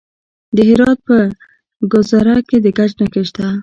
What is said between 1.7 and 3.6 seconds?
ګذره کې د ګچ نښې شته.